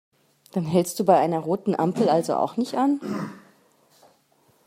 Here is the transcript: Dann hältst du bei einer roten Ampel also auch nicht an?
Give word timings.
Dann 0.53 0.65
hältst 0.65 0.99
du 0.99 1.05
bei 1.05 1.19
einer 1.19 1.37
roten 1.37 1.75
Ampel 1.75 2.09
also 2.09 2.33
auch 2.35 2.57
nicht 2.57 2.73
an? 2.73 2.99